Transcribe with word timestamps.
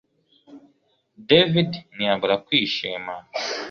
David 1.29 1.71
ntiyabura 1.93 2.35
kwishima 2.45 3.13